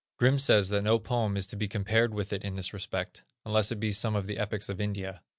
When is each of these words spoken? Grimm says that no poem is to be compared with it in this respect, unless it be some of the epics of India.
Grimm 0.17 0.39
says 0.39 0.69
that 0.69 0.81
no 0.81 0.97
poem 0.97 1.37
is 1.37 1.45
to 1.45 1.55
be 1.55 1.67
compared 1.67 2.11
with 2.11 2.33
it 2.33 2.43
in 2.43 2.55
this 2.55 2.73
respect, 2.73 3.21
unless 3.45 3.71
it 3.71 3.79
be 3.79 3.91
some 3.91 4.15
of 4.15 4.25
the 4.25 4.39
epics 4.39 4.67
of 4.67 4.81
India. 4.81 5.21